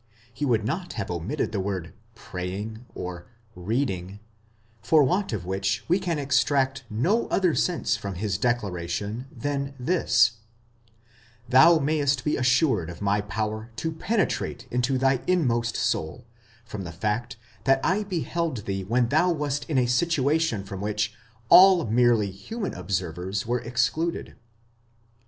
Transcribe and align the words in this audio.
he 0.33 0.45
would 0.45 0.65
not 0.65 0.93
have 0.93 1.11
omitted 1.11 1.51
the 1.51 1.59
word 1.59 1.93
προσευχόμενον 2.15 2.15
(praying), 2.15 2.85
or 2.95 3.27
ἀναγινώσκοντα 3.55 3.67
(reading), 3.67 4.19
for 4.81 5.03
want 5.03 5.31
of 5.31 5.45
which 5.45 5.85
we 5.87 5.99
can 5.99 6.17
extract 6.17 6.83
no 6.89 7.27
other 7.27 7.53
sense 7.53 7.95
from 7.95 8.15
his 8.15 8.39
declaration 8.39 9.27
than 9.31 9.75
this: 9.79 10.37
"Thou 11.47 11.77
mayest 11.77 12.23
be 12.23 12.35
assured 12.35 12.89
of 12.89 12.99
my 13.03 13.21
power 13.21 13.69
to 13.75 13.91
penetrate 13.91 14.67
into 14.71 14.97
thy 14.97 15.21
inmost 15.27 15.75
soul, 15.77 16.25
from 16.65 16.83
the 16.83 16.91
fact 16.91 17.37
that 17.65 17.79
I 17.83 18.01
beheld 18.03 18.65
thee 18.65 18.83
when 18.83 19.09
thou 19.09 19.29
wast 19.31 19.69
in 19.69 19.77
a 19.77 19.85
situation 19.85 20.63
from 20.63 20.81
which 20.81 21.13
all 21.47 21.85
merely 21.85 22.31
human 22.31 22.73
observers 22.73 23.45
were 23.45 23.59
excluded." 23.59 24.33